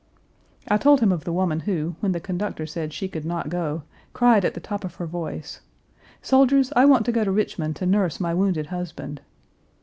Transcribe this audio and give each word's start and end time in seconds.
I 0.67 0.77
told 0.77 0.99
him 0.99 1.11
of 1.11 1.25
the 1.25 1.31
woman 1.31 1.59
who, 1.59 1.95
when 1.99 2.11
the 2.11 2.19
conductor 2.19 2.65
said 2.65 2.91
she 2.91 3.07
could 3.07 3.23
not 3.23 3.49
go, 3.49 3.83
cried 4.13 4.43
at 4.43 4.55
the 4.55 4.59
top 4.59 4.83
of 4.83 4.95
her 4.95 5.05
voice, 5.05 5.61
"Soldiers, 6.23 6.73
I 6.75 6.85
want 6.85 7.05
to 7.05 7.11
go 7.11 7.23
to 7.23 7.31
Richmond 7.31 7.75
to 7.75 7.85
nurse 7.85 8.19
my 8.19 8.33
wounded 8.33 8.65
husband." 8.73 9.21